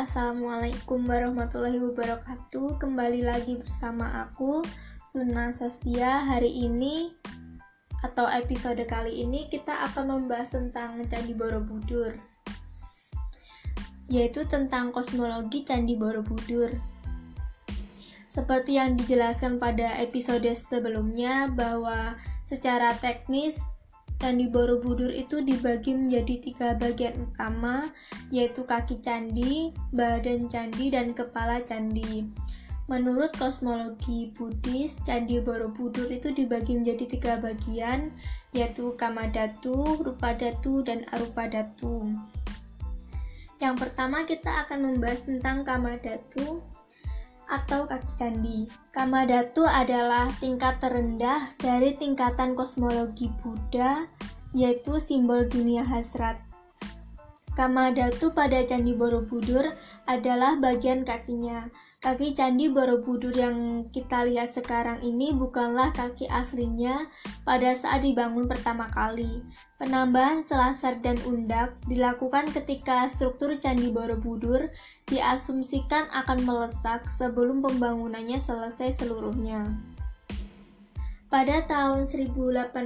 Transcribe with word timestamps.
Assalamualaikum 0.00 1.04
warahmatullahi 1.04 1.76
wabarakatuh. 1.76 2.80
Kembali 2.80 3.20
lagi 3.20 3.60
bersama 3.60 4.24
aku 4.24 4.64
Suna 5.04 5.52
Sastia. 5.52 6.24
Hari 6.24 6.48
ini 6.48 7.12
atau 8.00 8.24
episode 8.24 8.80
kali 8.88 9.20
ini 9.20 9.52
kita 9.52 9.92
akan 9.92 10.24
membahas 10.24 10.56
tentang 10.56 11.04
Candi 11.04 11.36
Borobudur 11.36 12.16
Yaitu 14.08 14.48
tentang 14.48 14.88
kosmologi 14.88 15.68
Candi 15.68 16.00
Borobudur. 16.00 16.72
Seperti 18.24 18.80
yang 18.80 18.96
dijelaskan 18.96 19.60
pada 19.60 20.00
episode 20.00 20.48
sebelumnya 20.56 21.52
bahwa 21.52 22.16
secara 22.40 22.96
teknis 22.96 23.60
Candi 24.20 24.52
Borobudur 24.52 25.08
itu 25.08 25.40
dibagi 25.40 25.96
menjadi 25.96 26.34
tiga 26.44 26.68
bagian 26.76 27.16
utama, 27.24 27.88
yaitu 28.28 28.68
kaki 28.68 29.00
candi, 29.00 29.72
badan 29.96 30.44
candi, 30.44 30.92
dan 30.92 31.16
kepala 31.16 31.64
candi. 31.64 32.28
Menurut 32.90 33.32
kosmologi 33.38 34.34
Buddhis, 34.34 34.98
Candi 35.06 35.38
Borobudur 35.38 36.10
itu 36.10 36.34
dibagi 36.34 36.74
menjadi 36.74 37.06
tiga 37.06 37.32
bagian, 37.38 38.10
yaitu 38.50 38.92
Kamadatu, 38.98 40.02
Rupadatu, 40.02 40.82
dan 40.82 41.06
Arupadatu. 41.14 42.10
Yang 43.62 43.74
pertama 43.78 44.26
kita 44.26 44.66
akan 44.66 44.90
membahas 44.90 45.22
tentang 45.22 45.62
Kamadatu 45.62 46.60
atau 47.50 47.84
kaki 47.84 48.12
candi. 48.14 48.58
Kamadatu 48.94 49.66
adalah 49.66 50.30
tingkat 50.38 50.78
terendah 50.78 51.52
dari 51.58 51.92
tingkatan 51.98 52.54
kosmologi 52.54 53.28
Buddha, 53.42 54.06
yaitu 54.54 55.02
simbol 55.02 55.50
dunia 55.50 55.82
hasrat. 55.82 56.38
Kamadatu 57.58 58.30
pada 58.30 58.62
Candi 58.62 58.94
Borobudur 58.94 59.74
adalah 60.06 60.56
bagian 60.56 61.02
kakinya. 61.02 61.66
Kaki 62.00 62.32
Candi 62.32 62.72
Borobudur 62.72 63.36
yang 63.36 63.84
kita 63.92 64.24
lihat 64.24 64.48
sekarang 64.48 65.04
ini 65.04 65.36
bukanlah 65.36 65.92
kaki 65.92 66.32
aslinya 66.32 67.04
pada 67.44 67.76
saat 67.76 68.00
dibangun 68.00 68.48
pertama 68.48 68.88
kali. 68.88 69.44
Penambahan 69.76 70.40
selasar 70.40 70.96
dan 71.04 71.20
undak 71.28 71.76
dilakukan 71.84 72.48
ketika 72.56 73.04
struktur 73.04 73.52
Candi 73.60 73.92
Borobudur 73.92 74.72
diasumsikan 75.12 76.08
akan 76.08 76.40
melesak 76.48 77.04
sebelum 77.04 77.60
pembangunannya 77.60 78.40
selesai 78.40 79.04
seluruhnya. 79.04 79.68
Pada 81.28 81.62
tahun 81.68 82.08
1885, 82.08 82.80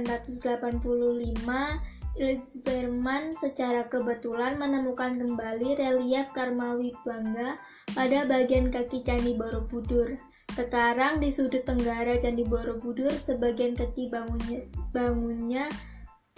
Berman 2.15 3.35
secara 3.35 3.91
kebetulan 3.91 4.55
menemukan 4.55 5.19
kembali 5.19 5.75
relief 5.75 6.31
Karmawi 6.31 6.95
Bangga 7.03 7.59
pada 7.91 8.23
bagian 8.23 8.71
kaki 8.71 9.03
Candi 9.03 9.35
Borobudur. 9.35 10.15
Sekarang 10.55 11.19
di 11.19 11.27
sudut 11.27 11.67
tenggara 11.67 12.15
Candi 12.15 12.47
Borobudur, 12.47 13.11
sebagian 13.11 13.75
kaki 13.75 14.07
bangunnya, 14.07 14.63
bangunnya 14.95 15.67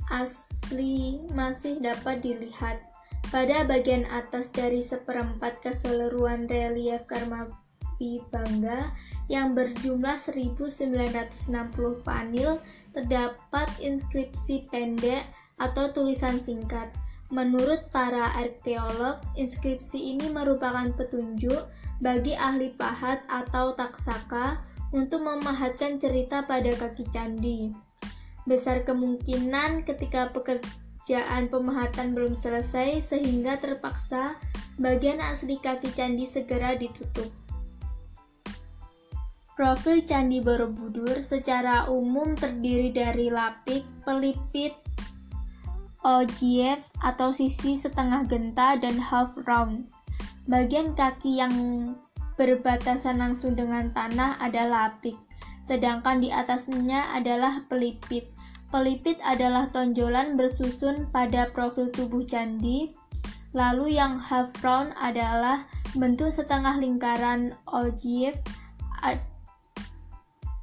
asli 0.09 1.21
masih 1.37 1.77
dapat 1.77 2.25
dilihat. 2.25 2.81
Pada 3.29 3.61
bagian 3.69 4.09
atas 4.09 4.49
dari 4.49 4.81
seperempat 4.81 5.61
keseluruhan 5.61 6.49
relief 6.49 7.05
Karmawi 7.05 8.25
Bangga 8.33 8.89
yang 9.29 9.53
berjumlah 9.53 10.17
1960 10.17 11.37
panel 12.01 12.57
terdapat 12.97 13.69
inskripsi 13.77 14.65
pendek 14.73 15.21
atau 15.57 15.93
tulisan 15.93 16.37
singkat. 16.41 16.89
Menurut 17.27 17.91
para 17.91 18.31
arkeolog, 18.39 19.19
inskripsi 19.35 20.15
ini 20.15 20.31
merupakan 20.31 20.87
petunjuk 20.95 21.67
bagi 21.99 22.31
ahli 22.39 22.71
pahat 22.71 23.19
atau 23.27 23.75
taksaka 23.75 24.63
untuk 24.95 25.27
memahatkan 25.27 25.99
cerita 25.99 26.47
pada 26.47 26.71
kaki 26.71 27.03
candi. 27.11 27.75
Besar 28.47 28.87
kemungkinan 28.87 29.83
ketika 29.83 30.31
pekerjaan 30.31 31.51
pemahatan 31.51 32.15
belum 32.15 32.31
selesai 32.31 33.03
sehingga 33.03 33.59
terpaksa 33.59 34.39
bagian 34.79 35.19
asli 35.19 35.59
kaki 35.59 35.91
candi 35.91 36.23
segera 36.23 36.79
ditutup. 36.79 37.27
Profil 39.57 40.05
Candi 40.05 40.37
Borobudur 40.37 41.25
secara 41.25 41.89
umum 41.89 42.37
terdiri 42.37 42.93
dari 42.93 43.33
lapik, 43.33 43.81
pelipit, 44.05 44.77
ogive 46.07 46.87
atau 47.03 47.35
sisi 47.35 47.75
setengah 47.75 48.23
genta 48.31 48.79
dan 48.79 48.95
half 48.95 49.35
round. 49.43 49.91
Bagian 50.47 50.95
kaki 50.95 51.43
yang 51.43 51.51
berbatasan 52.39 53.19
langsung 53.19 53.59
dengan 53.59 53.91
tanah 53.91 54.39
adalah 54.39 54.95
lapik, 54.95 55.19
sedangkan 55.67 56.23
di 56.23 56.31
atasnya 56.31 57.11
adalah 57.11 57.67
pelipit. 57.67 58.31
Pelipit 58.71 59.19
adalah 59.27 59.67
tonjolan 59.67 60.39
bersusun 60.39 61.11
pada 61.11 61.51
profil 61.51 61.91
tubuh 61.91 62.23
candi, 62.23 62.95
lalu 63.51 63.99
yang 63.99 64.15
half 64.15 64.51
round 64.63 64.95
adalah 64.95 65.67
bentuk 65.95 66.31
setengah 66.31 66.79
lingkaran 66.79 67.55
ogive 67.67 68.39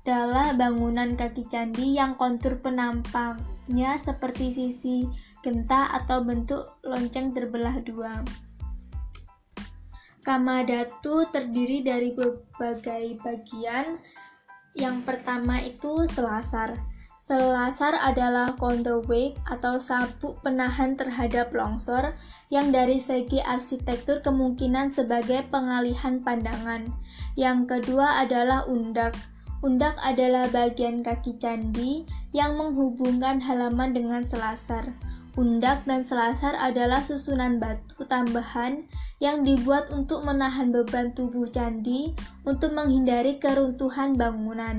adalah 0.04 0.52
bangunan 0.52 1.16
kaki 1.16 1.48
candi 1.48 1.96
yang 1.96 2.12
kontur 2.20 2.60
penampaknya 2.60 3.96
seperti 3.96 4.52
sisi 4.52 5.08
genta 5.44 5.92
atau 5.92 6.24
bentuk 6.24 6.80
lonceng 6.80 7.36
terbelah 7.36 7.76
dua. 7.84 8.24
Kamadatu 10.24 11.28
terdiri 11.28 11.84
dari 11.84 12.16
berbagai 12.16 13.20
bagian. 13.20 14.00
Yang 14.72 14.96
pertama 15.04 15.60
itu 15.60 16.08
selasar. 16.08 16.72
Selasar 17.24 17.96
adalah 18.00 18.52
counterweight 18.56 19.36
atau 19.48 19.80
sabuk 19.80 20.40
penahan 20.44 20.92
terhadap 20.96 21.52
longsor 21.52 22.16
yang 22.52 22.68
dari 22.68 23.00
segi 23.00 23.40
arsitektur 23.40 24.20
kemungkinan 24.20 24.92
sebagai 24.92 25.44
pengalihan 25.48 26.20
pandangan. 26.20 26.88
Yang 27.36 27.68
kedua 27.68 28.24
adalah 28.24 28.68
undak. 28.68 29.16
Undak 29.64 29.96
adalah 30.04 30.52
bagian 30.52 31.00
kaki 31.00 31.40
candi 31.40 32.04
yang 32.36 32.60
menghubungkan 32.60 33.40
halaman 33.40 33.96
dengan 33.96 34.20
selasar. 34.20 34.92
Undak 35.34 35.82
dan 35.82 36.06
selasar 36.06 36.54
adalah 36.54 37.02
susunan 37.02 37.58
batu 37.58 38.06
tambahan 38.06 38.86
yang 39.18 39.42
dibuat 39.42 39.90
untuk 39.90 40.22
menahan 40.22 40.70
beban 40.70 41.10
tubuh 41.10 41.50
candi 41.50 42.14
untuk 42.46 42.70
menghindari 42.70 43.42
keruntuhan 43.42 44.14
bangunan. 44.14 44.78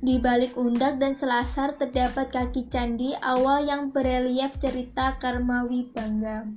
Di 0.00 0.16
balik 0.16 0.56
undak 0.56 0.96
dan 0.96 1.12
selasar 1.12 1.76
terdapat 1.76 2.32
kaki 2.32 2.72
candi 2.72 3.12
awal 3.20 3.60
yang 3.60 3.92
berelief 3.92 4.56
cerita 4.56 5.20
Karmawi 5.20 5.92
Bangga. 5.92 6.48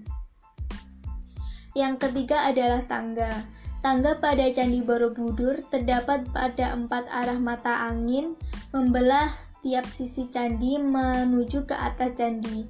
Yang 1.75 2.07
ketiga 2.07 2.47
adalah 2.47 2.87
tangga. 2.87 3.43
Tangga 3.83 4.23
pada 4.23 4.47
Candi 4.55 4.79
Borobudur 4.79 5.59
terdapat 5.67 6.23
pada 6.31 6.71
empat 6.71 7.11
arah 7.11 7.35
mata 7.35 7.83
angin 7.91 8.39
membelah 8.71 9.27
tiap 9.59 9.91
sisi 9.91 10.31
candi 10.31 10.79
menuju 10.79 11.67
ke 11.67 11.75
atas 11.75 12.15
candi. 12.15 12.63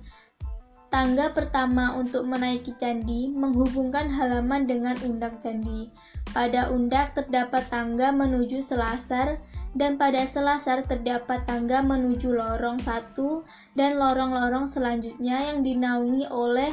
Tangga 0.93 1.33
pertama 1.33 1.97
untuk 1.97 2.29
menaiki 2.29 2.77
candi 2.77 3.25
menghubungkan 3.25 4.13
halaman 4.13 4.69
dengan 4.69 4.93
undak 5.01 5.41
candi. 5.41 5.89
Pada 6.37 6.69
undak 6.69 7.17
terdapat 7.17 7.65
tangga 7.73 8.13
menuju 8.13 8.61
selasar 8.61 9.41
dan 9.73 9.97
pada 9.97 10.21
selasar 10.21 10.85
terdapat 10.85 11.49
tangga 11.49 11.81
menuju 11.81 12.37
lorong 12.37 12.77
satu 12.77 13.41
dan 13.73 13.97
lorong-lorong 13.97 14.69
selanjutnya 14.69 15.49
yang 15.49 15.65
dinaungi 15.65 16.29
oleh 16.29 16.69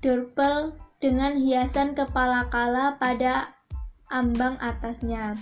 dorpel 0.00 0.72
dengan 0.96 1.36
hiasan 1.36 1.92
kepala 1.92 2.48
kala 2.48 2.96
pada 2.96 3.52
ambang 4.08 4.56
atasnya. 4.64 5.36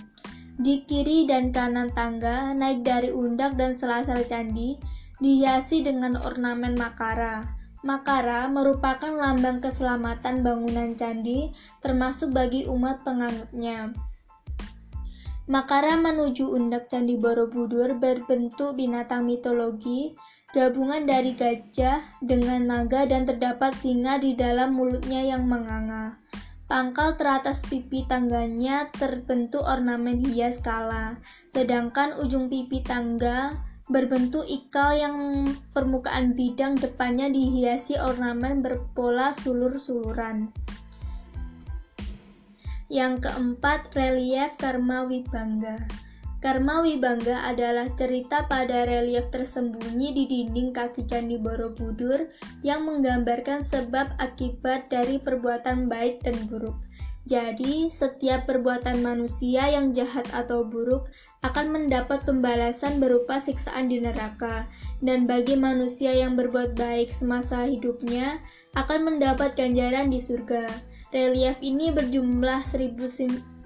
Di 0.59 0.83
kiri 0.83 1.31
dan 1.31 1.55
kanan 1.55 1.95
tangga 1.95 2.51
naik 2.51 2.83
dari 2.83 3.15
undak 3.15 3.55
dan 3.55 3.71
selasar 3.71 4.19
candi 4.27 4.75
dihiasi 5.23 5.79
dengan 5.79 6.19
ornamen 6.19 6.75
makara. 6.75 7.63
Makara 7.85 8.49
merupakan 8.49 9.13
lambang 9.13 9.61
keselamatan 9.61 10.41
bangunan 10.41 10.97
candi, 10.97 11.53
termasuk 11.85 12.33
bagi 12.33 12.65
umat 12.65 13.05
penganutnya. 13.05 13.93
Makara 15.45 15.93
menuju 15.93 16.49
undak 16.49 16.89
Candi 16.89 17.21
Borobudur 17.21 18.01
berbentuk 18.01 18.73
binatang 18.73 19.29
mitologi, 19.29 20.17
gabungan 20.49 21.05
dari 21.05 21.37
gajah 21.37 22.01
dengan 22.25 22.65
naga 22.65 23.05
dan 23.05 23.29
terdapat 23.29 23.77
singa 23.77 24.17
di 24.17 24.33
dalam 24.33 24.73
mulutnya 24.73 25.21
yang 25.21 25.45
menganga. 25.45 26.17
Pangkal 26.65 27.13
teratas 27.13 27.61
pipi 27.69 28.09
tangganya 28.09 28.89
terbentuk 28.89 29.61
ornamen 29.61 30.17
hias 30.25 30.57
kala, 30.57 31.21
sedangkan 31.45 32.17
ujung 32.17 32.49
pipi 32.49 32.81
tangga 32.81 33.53
berbentuk 33.85 34.49
ikal 34.49 34.97
yang 34.97 35.17
permukaan 35.69 36.33
bidang 36.33 36.73
depannya 36.81 37.29
dihiasi 37.29 38.01
ornamen 38.01 38.65
berpola 38.65 39.29
sulur-suluran. 39.29 40.49
Yang 42.89 43.29
keempat, 43.29 43.93
relief 43.93 44.57
Karma 44.57 45.05
Wibangga. 45.05 45.81
Karma 46.41 46.85
Wibangga 46.85 47.49
adalah 47.49 47.89
cerita 47.97 48.45
pada 48.45 48.85
relief 48.85 49.33
tersembunyi 49.33 50.13
di 50.13 50.23
dinding 50.29 50.69
kaki 50.69 51.09
Candi 51.09 51.41
Borobudur 51.41 52.29
yang 52.61 52.85
menggambarkan 52.85 53.65
sebab 53.65 54.13
akibat 54.21 54.93
dari 54.93 55.17
perbuatan 55.17 55.89
baik 55.89 56.21
dan 56.21 56.37
buruk. 56.45 56.77
Jadi, 57.25 57.89
setiap 57.89 58.45
perbuatan 58.45 59.01
manusia 59.01 59.65
yang 59.65 59.89
jahat 59.97 60.29
atau 60.29 60.61
buruk 60.61 61.09
akan 61.41 61.73
mendapat 61.73 62.21
pembalasan 62.21 63.01
berupa 63.01 63.41
siksaan 63.41 63.89
di 63.89 63.97
neraka, 63.97 64.69
dan 65.01 65.25
bagi 65.25 65.57
manusia 65.57 66.13
yang 66.13 66.37
berbuat 66.37 66.77
baik 66.77 67.09
semasa 67.09 67.65
hidupnya 67.65 68.37
akan 68.77 69.09
mendapat 69.09 69.57
ganjaran 69.57 70.13
di 70.13 70.21
surga. 70.21 70.69
Relief 71.09 71.57
ini 71.65 71.89
berjumlah 71.89 72.61
1600 72.61 73.65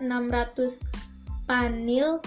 panel 1.43 2.23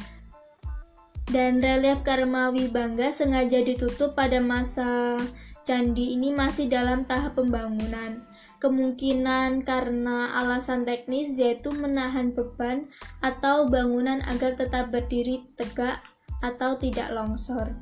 dan 1.32 1.64
relief 1.64 2.04
Karmawi 2.04 2.68
Bangga 2.68 3.08
sengaja 3.08 3.64
ditutup 3.64 4.12
pada 4.12 4.42
masa 4.42 5.16
candi 5.62 6.18
ini 6.18 6.34
masih 6.34 6.68
dalam 6.68 7.06
tahap 7.06 7.38
pembangunan. 7.38 8.20
Kemungkinan 8.62 9.66
karena 9.66 10.38
alasan 10.38 10.86
teknis 10.86 11.34
yaitu 11.34 11.74
menahan 11.74 12.30
beban 12.30 12.86
atau 13.18 13.66
bangunan 13.66 14.22
agar 14.30 14.54
tetap 14.54 14.94
berdiri 14.94 15.42
tegak 15.58 15.98
atau 16.46 16.78
tidak 16.78 17.10
longsor. 17.10 17.74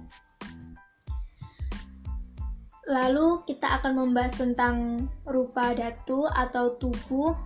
Lalu 2.89 3.45
kita 3.45 3.77
akan 3.77 3.93
membahas 4.09 4.41
tentang 4.41 5.05
rupa 5.29 5.77
datu 5.77 6.25
atau 6.33 6.81
tubuh 6.81 7.37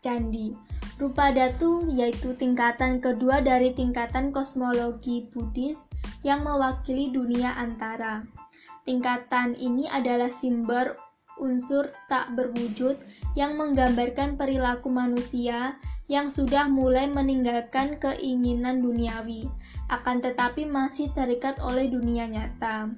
candi. 0.00 0.56
Rupa 0.96 1.28
datu 1.30 1.92
yaitu 1.92 2.32
tingkatan 2.32 3.04
kedua 3.04 3.44
dari 3.44 3.76
tingkatan 3.76 4.32
kosmologi 4.32 5.28
Buddhis 5.28 5.84
yang 6.24 6.40
mewakili 6.40 7.12
dunia 7.12 7.52
antara. 7.52 8.24
Tingkatan 8.88 9.52
ini 9.60 9.84
adalah 9.92 10.32
simbol 10.32 10.96
unsur 11.38 11.86
tak 12.10 12.34
berwujud 12.34 12.98
yang 13.34 13.54
menggambarkan 13.54 14.34
perilaku 14.34 14.90
manusia 14.90 15.78
yang 16.08 16.32
sudah 16.32 16.66
mulai 16.66 17.06
meninggalkan 17.06 18.00
keinginan 18.00 18.80
duniawi, 18.80 19.46
akan 19.92 20.24
tetapi 20.24 20.64
masih 20.64 21.12
terikat 21.12 21.60
oleh 21.60 21.86
dunia 21.88 22.24
nyata. 22.28 22.92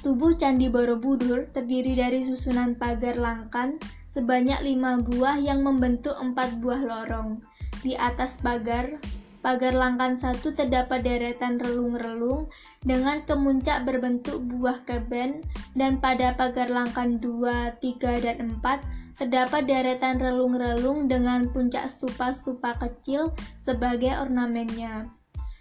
Tubuh 0.00 0.38
Candi 0.38 0.70
Borobudur 0.70 1.50
terdiri 1.50 1.98
dari 1.98 2.22
susunan 2.22 2.78
pagar 2.78 3.18
langkan 3.18 3.76
sebanyak 4.14 4.62
lima 4.64 5.02
buah 5.02 5.36
yang 5.36 5.60
membentuk 5.60 6.14
empat 6.16 6.62
buah 6.62 6.80
lorong. 6.80 7.42
Di 7.82 7.94
atas 7.94 8.40
pagar 8.40 8.98
Pagar 9.38 9.70
langkan 9.70 10.18
satu 10.18 10.50
terdapat 10.50 11.06
deretan 11.06 11.62
relung-relung 11.62 12.50
dengan 12.82 13.22
kemuncak 13.22 13.86
berbentuk 13.86 14.42
buah 14.50 14.82
keben 14.82 15.46
dan 15.78 16.02
pada 16.02 16.34
pagar 16.34 16.66
langkan 16.66 17.22
2, 17.22 17.78
3, 17.78 18.24
dan 18.24 18.58
4 18.58 18.82
terdapat 19.18 19.66
deretan 19.66 20.22
relung-relung 20.22 21.10
dengan 21.10 21.50
puncak 21.50 21.90
stupa-stupa 21.90 22.78
kecil 22.78 23.34
sebagai 23.58 24.14
ornamennya. 24.14 25.10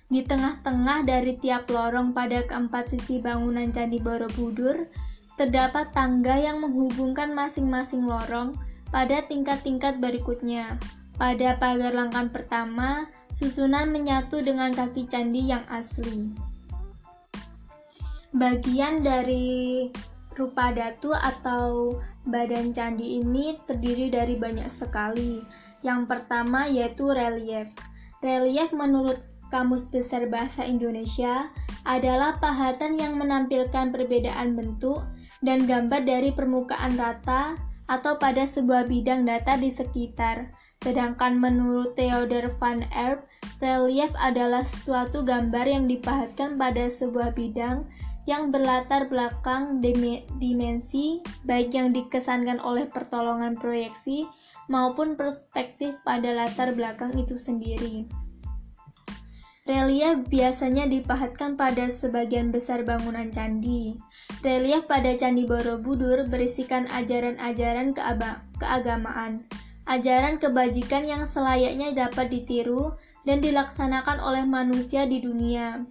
Di 0.07 0.23
tengah-tengah 0.23 1.03
dari 1.03 1.35
tiap 1.35 1.67
lorong 1.67 2.13
pada 2.13 2.45
keempat 2.45 2.93
sisi 2.95 3.19
bangunan 3.19 3.67
Candi 3.73 3.99
Borobudur, 3.99 4.87
terdapat 5.35 5.91
tangga 5.91 6.37
yang 6.37 6.63
menghubungkan 6.63 7.33
masing-masing 7.33 8.05
lorong 8.07 8.55
pada 8.87 9.19
tingkat-tingkat 9.25 9.99
berikutnya. 9.99 10.79
Pada 11.17 11.57
pagar 11.57 11.97
langkan 11.97 12.29
pertama, 12.29 13.09
susunan 13.33 13.89
menyatu 13.89 14.45
dengan 14.45 14.69
kaki 14.69 15.09
candi 15.09 15.49
yang 15.49 15.65
asli. 15.65 16.29
Bagian 18.37 19.01
dari 19.01 19.89
rupa 20.37 20.69
datu 20.69 21.17
atau 21.17 21.97
badan 22.29 22.69
candi 22.69 23.17
ini 23.17 23.57
terdiri 23.65 24.13
dari 24.13 24.37
banyak 24.37 24.69
sekali. 24.69 25.41
Yang 25.81 26.05
pertama 26.05 26.69
yaitu 26.69 27.09
relief. 27.09 27.73
Relief 28.21 28.69
menurut 28.69 29.17
Kamus 29.49 29.89
Besar 29.89 30.29
Bahasa 30.29 30.69
Indonesia 30.69 31.49
adalah 31.81 32.37
pahatan 32.37 32.93
yang 32.93 33.17
menampilkan 33.17 33.89
perbedaan 33.89 34.53
bentuk 34.53 35.01
dan 35.41 35.65
gambar 35.65 36.05
dari 36.05 36.29
permukaan 36.29 36.93
rata 36.93 37.57
atau 37.87 38.19
pada 38.19 38.43
sebuah 38.43 38.85
bidang 38.85 39.23
data 39.23 39.55
di 39.55 39.71
sekitar 39.71 40.51
Sedangkan 40.87 41.35
menurut 41.35 41.99
Theodor 41.99 42.47
van 42.63 42.87
Erp, 42.95 43.27
relief 43.59 44.07
adalah 44.15 44.63
suatu 44.63 45.19
gambar 45.19 45.67
yang 45.67 45.83
dipahatkan 45.83 46.55
pada 46.55 46.87
sebuah 46.87 47.35
bidang 47.35 47.83
yang 48.23 48.55
berlatar 48.55 49.11
belakang 49.11 49.83
dimensi, 50.39 51.19
baik 51.43 51.75
yang 51.75 51.91
dikesankan 51.91 52.63
oleh 52.63 52.87
pertolongan 52.87 53.59
proyeksi 53.59 54.31
maupun 54.71 55.19
perspektif 55.19 55.99
pada 56.07 56.31
latar 56.31 56.71
belakang 56.71 57.11
itu 57.19 57.35
sendiri. 57.35 58.07
Relief 59.67 60.23
biasanya 60.31 60.87
dipahatkan 60.87 61.59
pada 61.59 61.91
sebagian 61.91 62.55
besar 62.55 62.87
bangunan 62.87 63.27
candi. 63.35 63.99
Relief 64.39 64.87
pada 64.87 65.11
Candi 65.19 65.43
Borobudur 65.43 66.23
berisikan 66.31 66.87
ajaran-ajaran 66.87 67.91
keagamaan, 68.55 69.43
ajaran 69.87 70.35
kebajikan 70.37 71.07
yang 71.07 71.23
selayaknya 71.23 71.95
dapat 71.95 72.27
ditiru 72.27 72.93
dan 73.23 73.39
dilaksanakan 73.39 74.19
oleh 74.19 74.43
manusia 74.43 75.07
di 75.07 75.23
dunia. 75.23 75.87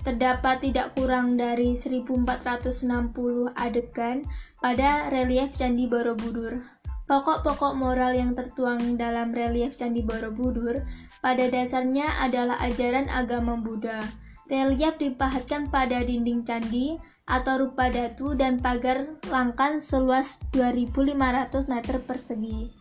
Terdapat 0.00 0.64
tidak 0.64 0.96
kurang 0.96 1.36
dari 1.36 1.76
1460 1.76 3.52
adegan 3.52 4.24
pada 4.64 5.12
relief 5.12 5.52
Candi 5.60 5.84
Borobudur. 5.84 6.64
Pokok-pokok 7.04 7.74
moral 7.74 8.14
yang 8.16 8.32
tertuang 8.32 8.96
dalam 8.96 9.34
relief 9.34 9.76
Candi 9.76 10.00
Borobudur 10.00 10.80
pada 11.20 11.44
dasarnya 11.50 12.06
adalah 12.22 12.56
ajaran 12.64 13.12
agama 13.12 13.60
Buddha. 13.60 14.00
Relief 14.48 14.96
dipahatkan 14.98 15.70
pada 15.70 16.02
dinding 16.02 16.42
candi 16.42 16.98
atau 17.30 17.66
rupa 17.66 17.86
datu 17.86 18.34
dan 18.34 18.58
pagar 18.58 19.06
langkan 19.30 19.78
seluas 19.78 20.42
2500 20.50 21.70
meter 21.70 22.02
persegi. 22.02 22.79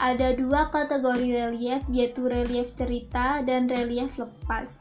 Ada 0.00 0.32
dua 0.32 0.72
kategori 0.72 1.28
relief, 1.28 1.84
yaitu 1.92 2.24
relief 2.24 2.72
cerita 2.72 3.44
dan 3.44 3.68
relief 3.68 4.16
lepas. 4.16 4.80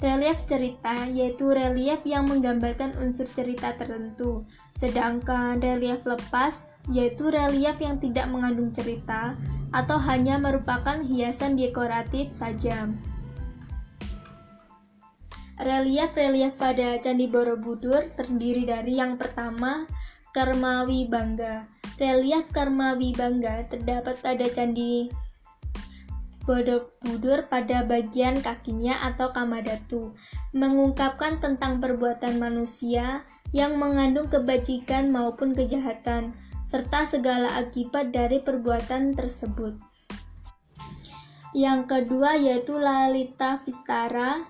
Relief 0.00 0.48
cerita 0.48 1.08
yaitu 1.12 1.52
relief 1.52 2.00
yang 2.08 2.24
menggambarkan 2.24 2.96
unsur 3.00 3.28
cerita 3.28 3.76
tertentu, 3.76 4.48
sedangkan 4.76 5.60
relief 5.60 6.04
lepas 6.08 6.64
yaitu 6.88 7.28
relief 7.28 7.76
yang 7.80 8.00
tidak 8.00 8.24
mengandung 8.32 8.72
cerita 8.72 9.36
atau 9.76 10.00
hanya 10.00 10.40
merupakan 10.40 11.04
hiasan 11.04 11.56
dekoratif 11.56 12.32
saja. 12.32 12.88
Relief-relief 15.60 16.56
pada 16.56 16.96
Candi 17.04 17.28
Borobudur 17.28 18.00
terdiri 18.16 18.64
dari 18.64 18.96
yang 18.96 19.20
pertama, 19.20 19.84
Karmawi 20.32 21.04
Bangga. 21.04 21.68
Relief 22.00 22.48
Karma 22.48 22.96
Wibangga 22.96 23.68
terdapat 23.68 24.16
pada 24.24 24.48
candi 24.48 25.12
Borobudur 26.48 27.46
pada 27.52 27.84
bagian 27.84 28.40
kakinya 28.40 29.04
atau 29.04 29.30
kamadatu, 29.36 30.16
mengungkapkan 30.56 31.38
tentang 31.38 31.78
perbuatan 31.78 32.40
manusia 32.40 33.22
yang 33.52 33.76
mengandung 33.76 34.26
kebajikan 34.32 35.12
maupun 35.12 35.52
kejahatan, 35.52 36.32
serta 36.64 37.04
segala 37.04 37.60
akibat 37.60 38.10
dari 38.10 38.40
perbuatan 38.40 39.12
tersebut. 39.12 39.76
Yang 41.52 41.80
kedua 41.86 42.40
yaitu 42.40 42.80
Lalita 42.80 43.60
Vistara 43.60 44.40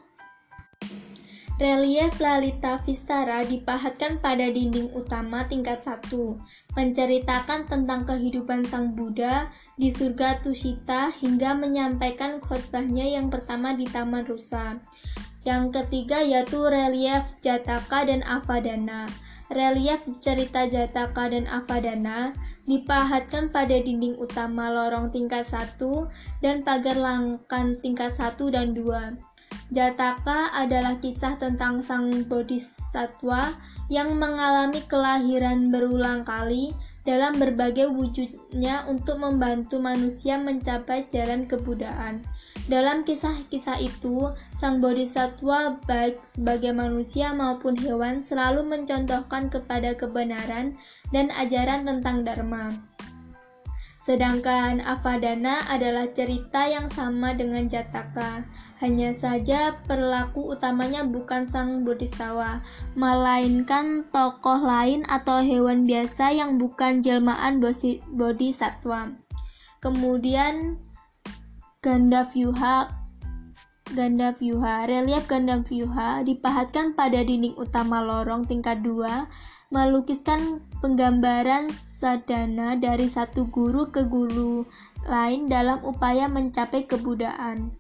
Relief 1.61 2.17
Lalita 2.25 2.81
Vistara 2.89 3.45
dipahatkan 3.45 4.17
pada 4.25 4.49
dinding 4.49 4.97
utama 4.97 5.45
tingkat 5.45 5.85
1, 5.85 6.09
menceritakan 6.73 7.69
tentang 7.69 8.09
kehidupan 8.09 8.65
Sang 8.65 8.97
Buddha 8.97 9.53
di 9.77 9.93
surga 9.93 10.41
Tushita 10.41 11.13
hingga 11.21 11.53
menyampaikan 11.53 12.41
khotbahnya 12.41 13.05
yang 13.05 13.29
pertama 13.29 13.77
di 13.77 13.85
Taman 13.85 14.25
Rusa. 14.25 14.81
Yang 15.45 15.77
ketiga 15.77 16.25
yaitu 16.25 16.65
relief 16.65 17.37
Jataka 17.45 18.09
dan 18.09 18.25
Avadana. 18.25 19.05
Relief 19.53 20.01
cerita 20.25 20.65
Jataka 20.65 21.29
dan 21.29 21.45
Avadana 21.45 22.33
dipahatkan 22.65 23.53
pada 23.53 23.77
dinding 23.77 24.17
utama 24.17 24.73
lorong 24.73 25.13
tingkat 25.13 25.45
1 25.45 25.77
dan 26.41 26.65
pagar 26.65 26.97
langkan 26.97 27.77
tingkat 27.77 28.17
1 28.17 28.49
dan 28.49 28.73
2. 28.73 29.29
Jataka 29.71 30.51
adalah 30.51 30.99
kisah 30.99 31.39
tentang 31.39 31.79
sang 31.79 32.27
bodhisattva 32.27 33.55
yang 33.87 34.19
mengalami 34.19 34.83
kelahiran 34.91 35.71
berulang 35.71 36.27
kali 36.27 36.75
dalam 37.07 37.39
berbagai 37.39 37.89
wujudnya 37.89 38.85
untuk 38.91 39.23
membantu 39.23 39.79
manusia 39.79 40.37
mencapai 40.37 41.07
jalan 41.09 41.47
kebudayaan. 41.47 42.21
Dalam 42.67 43.07
kisah-kisah 43.07 43.79
itu, 43.79 44.31
sang 44.53 44.83
bodhisatwa 44.83 45.81
baik 45.87 46.19
sebagai 46.23 46.75
manusia 46.75 47.31
maupun 47.31 47.79
hewan 47.79 48.21
selalu 48.21 48.67
mencontohkan 48.67 49.49
kepada 49.49 49.95
kebenaran 49.95 50.77
dan 51.15 51.31
ajaran 51.39 51.87
tentang 51.87 52.27
dharma. 52.27 52.79
Sedangkan 54.01 54.81
Avadana 54.81 55.61
adalah 55.69 56.09
cerita 56.11 56.65
yang 56.67 56.89
sama 56.89 57.37
dengan 57.37 57.69
Jataka. 57.69 58.43
Hanya 58.81 59.13
saja 59.13 59.77
perilaku 59.85 60.57
utamanya 60.57 61.05
bukan 61.05 61.45
sang 61.45 61.85
bodhisattva, 61.85 62.65
melainkan 62.97 64.09
tokoh 64.09 64.57
lain 64.57 65.05
atau 65.05 65.45
hewan 65.45 65.85
biasa 65.85 66.33
yang 66.33 66.57
bukan 66.57 67.05
jelmaan 67.05 67.61
bodhisattva. 68.17 69.21
Kemudian 69.85 70.81
Ganda 71.85 72.25
Vyuha 72.29 72.93
Ganda 73.97 74.37
Vyuha 74.37 74.85
Relief 74.85 75.25
Ganda 75.25 75.61
Vyuha 75.65 76.21
dipahatkan 76.25 76.93
pada 76.93 77.25
dinding 77.25 77.57
utama 77.57 78.05
lorong 78.05 78.45
tingkat 78.45 78.85
2 78.85 79.73
melukiskan 79.73 80.61
penggambaran 80.85 81.73
sadana 81.73 82.77
dari 82.77 83.09
satu 83.09 83.49
guru 83.49 83.89
ke 83.89 84.05
guru 84.05 84.69
lain 85.09 85.49
dalam 85.49 85.81
upaya 85.81 86.29
mencapai 86.29 86.85
kebudayaan. 86.85 87.80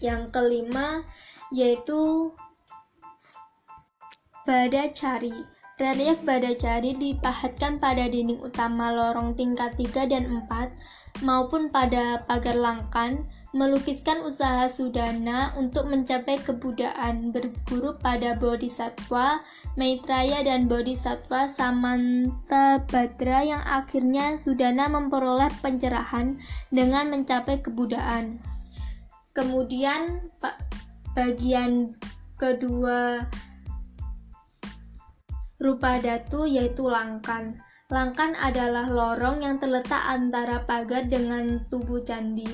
Yang 0.00 0.32
kelima 0.34 1.04
yaitu 1.52 2.32
Badacari. 4.48 5.46
Relief 5.80 6.20
Badacari 6.28 6.92
dipahatkan 6.92 7.80
pada 7.80 8.04
dinding 8.04 8.36
utama 8.44 8.92
lorong 8.92 9.32
tingkat 9.32 9.72
3 9.80 10.12
dan 10.12 10.28
4 10.44 11.24
maupun 11.24 11.72
pada 11.72 12.24
pagar 12.28 12.52
langkan 12.52 13.24
melukiskan 13.50 14.22
usaha 14.22 14.70
Sudana 14.70 15.56
untuk 15.58 15.90
mencapai 15.90 16.38
kebudayaan 16.38 17.34
berguru 17.34 17.98
pada 17.98 18.38
Bodhisattva 18.38 19.42
Maitreya 19.74 20.46
dan 20.46 20.68
Bodhisattva 20.70 21.50
Samantabhadra 21.50 23.40
yang 23.42 23.62
akhirnya 23.64 24.38
Sudana 24.38 24.86
memperoleh 24.86 25.50
pencerahan 25.64 26.38
dengan 26.70 27.10
mencapai 27.10 27.58
kebudayaan. 27.64 28.59
Kemudian 29.30 30.26
bagian 31.14 31.94
kedua 32.34 33.22
rupa 35.60 36.00
datu 36.00 36.48
yaitu 36.48 36.88
langkan. 36.88 37.60
Langkan 37.90 38.34
adalah 38.38 38.86
lorong 38.90 39.42
yang 39.42 39.58
terletak 39.58 40.00
antara 40.06 40.64
pagar 40.64 41.06
dengan 41.06 41.62
tubuh 41.68 42.00
candi. 42.02 42.48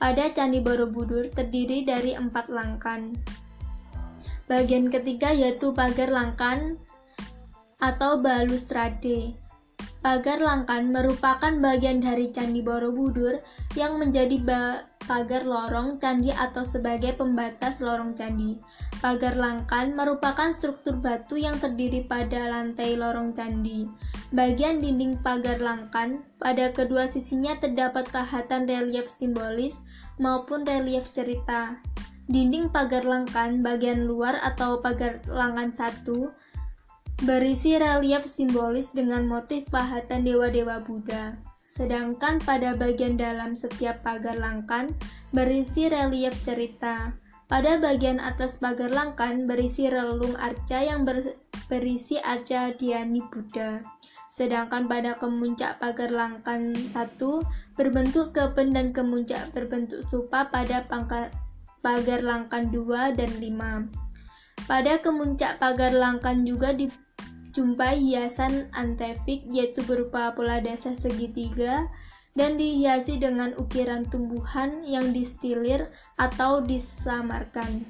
Pada 0.00 0.32
Candi 0.32 0.64
Borobudur 0.64 1.28
terdiri 1.28 1.84
dari 1.84 2.16
empat 2.16 2.48
langkan. 2.48 3.12
Bagian 4.48 4.88
ketiga 4.88 5.30
yaitu 5.30 5.76
pagar 5.76 6.08
langkan 6.08 6.80
atau 7.78 8.20
balustrade. 8.20 9.39
Pagar 10.00 10.40
langkan 10.40 10.88
merupakan 10.88 11.52
bagian 11.60 12.00
dari 12.00 12.32
Candi 12.32 12.64
Borobudur 12.64 13.36
yang 13.76 14.00
menjadi 14.00 14.40
pagar 15.04 15.44
lorong 15.44 16.00
candi 16.00 16.32
atau 16.32 16.64
sebagai 16.64 17.20
pembatas 17.20 17.84
lorong 17.84 18.16
candi. 18.16 18.56
Pagar 19.04 19.36
langkan 19.36 19.92
merupakan 19.92 20.56
struktur 20.56 20.96
batu 20.96 21.36
yang 21.36 21.60
terdiri 21.60 22.08
pada 22.08 22.48
lantai 22.48 22.96
lorong 22.96 23.36
candi. 23.36 23.92
Bagian 24.32 24.80
dinding 24.80 25.20
pagar 25.20 25.60
langkan, 25.60 26.24
pada 26.40 26.72
kedua 26.72 27.04
sisinya 27.04 27.60
terdapat 27.60 28.08
pahatan 28.08 28.64
relief 28.64 29.04
simbolis 29.04 29.84
maupun 30.16 30.64
relief 30.64 31.12
cerita. 31.12 31.76
Dinding 32.30 32.70
pagar 32.70 33.02
langkan 33.02 33.60
bagian 33.60 34.06
luar 34.06 34.38
atau 34.40 34.78
pagar 34.78 35.18
langkan 35.26 35.74
satu 35.74 36.30
berisi 37.24 37.76
relief 37.76 38.24
simbolis 38.24 38.96
dengan 38.96 39.28
motif 39.28 39.68
pahatan 39.68 40.24
dewa-dewa 40.24 40.80
Buddha. 40.80 41.36
Sedangkan 41.68 42.40
pada 42.42 42.74
bagian 42.76 43.20
dalam 43.20 43.52
setiap 43.56 44.00
pagar 44.04 44.36
langkan 44.36 44.92
berisi 45.30 45.86
relief 45.88 46.34
cerita. 46.42 47.14
Pada 47.50 47.82
bagian 47.82 48.22
atas 48.22 48.62
pagar 48.62 48.94
langkan 48.94 49.44
berisi 49.50 49.90
relung 49.90 50.38
arca 50.38 50.80
yang 50.80 51.02
berisi 51.66 52.16
arca 52.22 52.70
Diani 52.72 53.20
Buddha 53.26 53.82
sedangkan 54.40 54.88
pada 54.88 55.20
kemuncak 55.20 55.76
pagar 55.82 56.08
langkan 56.08 56.72
satu 56.88 57.44
berbentuk 57.76 58.32
kepen 58.32 58.72
dan 58.72 58.88
kemuncak 58.88 59.52
berbentuk 59.52 60.00
stupa 60.00 60.48
pada 60.48 60.80
pagar 60.88 62.20
langkan 62.24 62.72
2 62.72 63.20
dan 63.20 63.30
5. 63.36 64.09
Pada 64.64 65.00
kemuncak 65.00 65.60
pagar 65.60 65.92
langkan 65.92 66.42
juga 66.42 66.72
dijumpai 66.74 68.00
hiasan 68.00 68.68
antefik 68.74 69.44
yaitu 69.48 69.84
berupa 69.84 70.32
pola 70.32 70.58
dasar 70.58 70.96
segitiga 70.96 71.88
dan 72.34 72.58
dihiasi 72.58 73.18
dengan 73.18 73.52
ukiran 73.58 74.06
tumbuhan 74.08 74.82
yang 74.86 75.10
distilir 75.10 75.90
atau 76.16 76.62
disamarkan. 76.62 77.84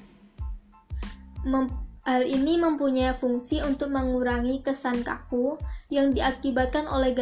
Mem 1.44 1.70
Hal 2.00 2.24
ini 2.24 2.56
mempunyai 2.56 3.12
fungsi 3.12 3.60
untuk 3.60 3.92
mengurangi 3.92 4.64
kesan 4.64 5.04
kaku 5.04 5.60
yang 5.92 6.16
diakibatkan 6.16 6.88
oleh 6.88 7.12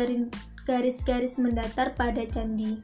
garis-garis 0.64 1.36
mendatar 1.42 1.98
pada 1.98 2.22
candi. 2.30 2.78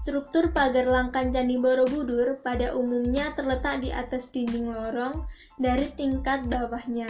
Struktur 0.00 0.48
pagar 0.56 0.88
langkan 0.88 1.28
Candi 1.28 1.60
Borobudur 1.60 2.40
pada 2.40 2.72
umumnya 2.72 3.36
terletak 3.36 3.84
di 3.84 3.92
atas 3.92 4.32
dinding 4.32 4.72
lorong 4.72 5.28
dari 5.60 5.92
tingkat 5.92 6.48
bawahnya. 6.48 7.08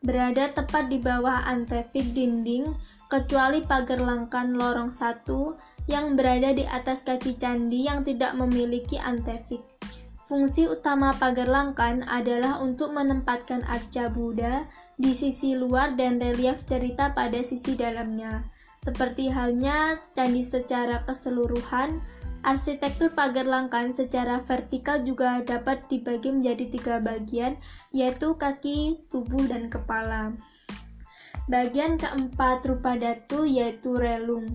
Berada 0.00 0.48
tepat 0.54 0.88
di 0.88 1.02
bawah 1.02 1.42
antefik 1.44 2.14
dinding, 2.14 2.72
kecuali 3.10 3.66
pagar 3.66 3.98
langkan 3.98 4.54
lorong 4.54 4.88
satu 4.88 5.58
yang 5.90 6.14
berada 6.14 6.54
di 6.54 6.62
atas 6.64 7.02
kaki 7.02 7.34
candi 7.36 7.84
yang 7.90 8.06
tidak 8.06 8.32
memiliki 8.38 8.96
antefik. 8.96 9.60
Fungsi 10.30 10.70
utama 10.70 11.10
pagar 11.18 11.50
langkan 11.50 12.06
adalah 12.06 12.62
untuk 12.62 12.94
menempatkan 12.94 13.66
arca 13.66 14.06
Buddha 14.06 14.70
di 14.94 15.10
sisi 15.10 15.58
luar 15.58 15.98
dan 15.98 16.22
relief 16.22 16.62
cerita 16.62 17.10
pada 17.10 17.42
sisi 17.42 17.74
dalamnya. 17.74 18.46
Seperti 18.80 19.28
halnya 19.28 20.00
candi 20.16 20.40
secara 20.40 21.04
keseluruhan, 21.04 22.00
arsitektur 22.42 23.12
pagar 23.12 23.44
langkan 23.44 23.92
secara 23.92 24.40
vertikal 24.44 25.00
juga 25.04 25.40
dapat 25.44 25.86
dibagi 25.86 26.32
menjadi 26.32 26.64
tiga 26.72 26.94
bagian, 26.98 27.60
yaitu 27.92 28.36
kaki, 28.36 29.04
tubuh, 29.12 29.44
dan 29.48 29.68
kepala. 29.68 30.32
Bagian 31.50 31.98
keempat 31.98 32.62
rupa 32.66 32.94
datu 32.94 33.42
yaitu 33.42 33.98
relung. 33.98 34.54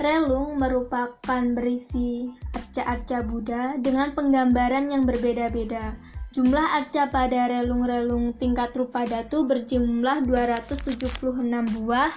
Relung 0.00 0.56
merupakan 0.58 1.42
berisi 1.52 2.30
arca-arca 2.56 3.22
Buddha 3.22 3.76
dengan 3.78 4.16
penggambaran 4.16 4.88
yang 4.88 5.04
berbeda-beda. 5.04 5.94
Jumlah 6.32 6.80
arca 6.80 7.12
pada 7.12 7.44
relung-relung 7.44 8.32
tingkat 8.40 8.72
rupa 8.72 9.04
datu 9.04 9.44
berjumlah 9.44 10.24
276 10.24 11.44
buah. 11.76 12.08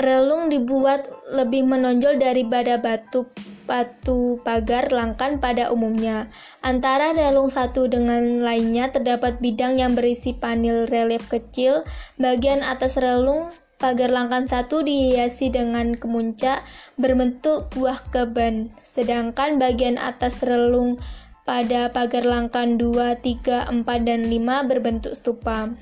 Relung 0.00 0.48
dibuat 0.48 1.12
lebih 1.28 1.68
menonjol 1.68 2.16
dari 2.16 2.40
daripada 2.48 2.80
batu 2.80 3.28
batu 3.68 4.40
pagar 4.42 4.88
langkan 4.90 5.38
pada 5.38 5.68
umumnya. 5.68 6.26
Antara 6.64 7.12
relung 7.12 7.52
satu 7.52 7.86
dengan 7.86 8.40
lainnya 8.40 8.88
terdapat 8.90 9.38
bidang 9.44 9.76
yang 9.76 9.92
berisi 9.92 10.32
panel 10.32 10.88
relief 10.88 11.28
kecil. 11.28 11.84
Bagian 12.16 12.64
atas 12.64 12.96
relung 12.96 13.52
Pagar 13.80 14.12
langkan 14.12 14.44
satu 14.44 14.84
dihiasi 14.84 15.48
dengan 15.48 15.96
kemuncak 15.96 16.68
berbentuk 17.00 17.72
buah 17.72 17.96
keben, 18.12 18.68
sedangkan 18.84 19.56
bagian 19.56 19.96
atas 19.96 20.44
relung 20.44 21.00
pada 21.48 21.88
pagar 21.88 22.28
langkan 22.28 22.76
2, 22.76 23.24
3, 23.24 23.72
4, 23.72 23.80
dan 24.04 24.28
5 24.28 24.68
berbentuk 24.68 25.16
stupa. 25.16 25.72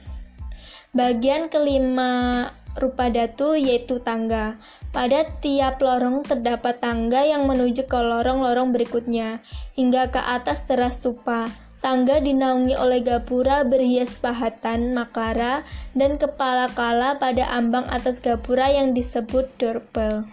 Bagian 0.94 1.50
kelima 1.50 2.54
rupa 2.78 3.10
datu 3.10 3.58
yaitu 3.58 3.98
tangga. 4.00 4.56
Pada 4.94 5.26
tiap 5.44 5.82
lorong 5.84 6.24
terdapat 6.24 6.80
tangga 6.80 7.26
yang 7.26 7.44
menuju 7.44 7.84
ke 7.84 7.98
lorong-lorong 7.98 8.72
berikutnya, 8.72 9.44
hingga 9.76 10.08
ke 10.08 10.22
atas 10.22 10.64
teras 10.64 10.96
stupa. 10.96 11.52
Tangga 11.78 12.18
dinaungi 12.18 12.74
oleh 12.74 13.06
gapura 13.06 13.62
berhias 13.62 14.18
pahatan 14.18 14.98
makara 14.98 15.62
dan 15.94 16.18
kepala 16.18 16.66
kala 16.74 17.22
pada 17.22 17.46
ambang 17.54 17.86
atas 17.86 18.18
gapura 18.18 18.66
yang 18.66 18.98
disebut 18.98 19.46
dorbel. 19.62 20.26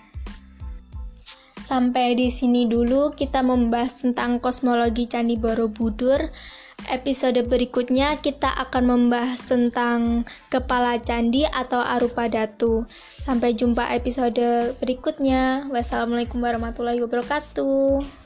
Sampai 1.62 2.14
di 2.14 2.30
sini 2.30 2.70
dulu 2.70 3.14
kita 3.14 3.42
membahas 3.42 4.02
tentang 4.02 4.38
kosmologi 4.38 5.10
Candi 5.10 5.34
Borobudur. 5.34 6.30
Episode 6.92 7.40
berikutnya 7.48 8.20
kita 8.20 8.52
akan 8.68 8.84
membahas 8.96 9.42
tentang 9.46 10.24
kepala 10.50 11.00
candi 11.02 11.48
atau 11.48 11.82
arupa 11.82 12.28
datu. 12.28 12.86
Sampai 13.18 13.54
jumpa 13.58 13.94
episode 13.96 14.76
berikutnya. 14.82 15.70
Wassalamualaikum 15.72 16.42
warahmatullahi 16.42 17.02
wabarakatuh. 17.02 18.25